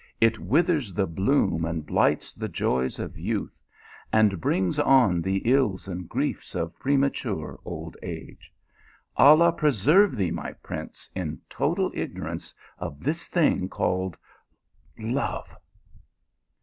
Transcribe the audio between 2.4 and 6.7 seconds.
joys of youth, and brings on the ills and griefs of